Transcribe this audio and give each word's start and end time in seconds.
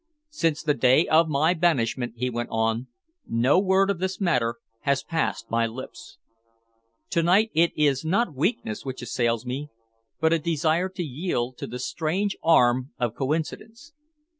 "Since 0.31 0.63
the 0.63 0.73
day 0.73 1.05
of 1.07 1.29
my 1.29 1.53
banishment," 1.53 2.13
he 2.15 2.31
went 2.31 2.49
on, 2.51 2.87
"no 3.27 3.59
word 3.59 3.91
of 3.91 3.99
this 3.99 4.19
matter 4.19 4.55
has 4.79 5.03
passed 5.03 5.51
my 5.51 5.67
lips. 5.67 6.17
To 7.11 7.21
night 7.21 7.51
it 7.53 7.71
is 7.77 8.03
not 8.03 8.33
weakness 8.33 8.83
which 8.83 9.03
assails 9.03 9.45
me, 9.45 9.69
but 10.19 10.33
a 10.33 10.39
desire 10.39 10.89
to 10.89 11.03
yield 11.03 11.59
to 11.59 11.67
the 11.67 11.77
strange 11.77 12.35
arm 12.41 12.89
of 12.97 13.13
coincidence. 13.13 13.93